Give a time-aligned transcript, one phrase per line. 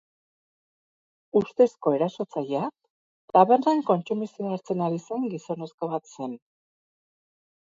[1.41, 2.63] Ustezko erasotzailea
[3.37, 6.35] tabernan kontsumizioa hartzen ari zen gizonezko bat zen.